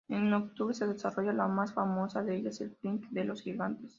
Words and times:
En 0.09 0.33
octubre 0.33 0.73
se 0.73 0.87
desarrolla 0.87 1.31
la 1.31 1.47
más 1.47 1.73
famosa 1.75 2.23
de 2.23 2.35
ellas, 2.37 2.59
el 2.61 2.71
prix 2.71 3.07
de 3.11 3.23
los 3.23 3.43
Gigantes. 3.43 3.87